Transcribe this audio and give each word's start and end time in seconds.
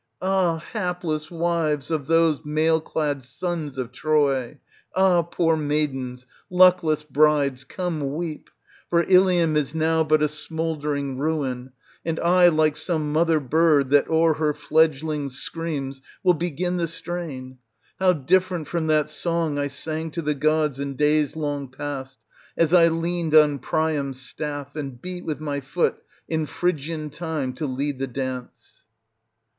Ah! 0.19 0.57
hapless 0.57 1.29
wives 1.29 1.91
of 1.91 2.07
those 2.07 2.43
mail 2.43 2.81
clad 2.81 3.23
sons 3.23 3.77
of 3.77 3.91
Troy! 3.91 4.57
Ah! 4.95 5.21
poor 5.21 5.55
maidens, 5.55 6.25
luckless 6.49 7.03
brides, 7.03 7.63
come 7.63 8.15
weep, 8.15 8.49
for 8.89 9.03
Ilium 9.03 9.55
is 9.55 9.75
now 9.75 10.03
but 10.03 10.23
a 10.23 10.27
smouldering 10.27 11.19
ruin; 11.19 11.71
and 12.03 12.19
I, 12.19 12.47
like 12.47 12.77
some 12.77 13.13
mother 13.13 13.39
bird 13.39 13.91
that 13.91 14.09
o'er 14.09 14.33
her 14.33 14.55
fledgelings 14.55 15.33
screams, 15.37 16.01
will 16.23 16.33
begin 16.33 16.77
the 16.77 16.87
strain; 16.87 17.59
how 17.99 18.11
different 18.13 18.67
from 18.67 18.87
that 18.87 19.07
song 19.07 19.59
I 19.59 19.67
sang 19.67 20.09
to 20.13 20.23
the 20.23 20.33
gods 20.33 20.79
in 20.79 20.95
days 20.95 21.35
long 21.35 21.67
past, 21.67 22.17
as 22.57 22.73
I 22.73 22.87
leaned 22.87 23.35
on 23.35 23.59
Priam's 23.59 24.19
staff, 24.19 24.75
and 24.75 24.99
beat 24.99 25.25
with 25.25 25.39
my 25.39 25.59
foot 25.59 26.01
in 26.27 26.47
Phrygian 26.47 27.11
time 27.11 27.53
to 27.53 27.67
lead 27.67 27.99
the 27.99 28.07
dance 28.07 28.81